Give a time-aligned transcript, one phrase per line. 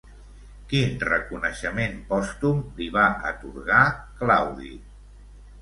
[0.71, 3.83] Quin reconeixement pòstum li va atorgar
[4.23, 4.73] Claudi?